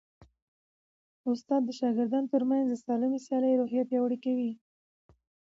[1.31, 4.51] استاد د شاګردانو ترمنځ د سالمې سیالۍ روحیه پیاوړې کوي.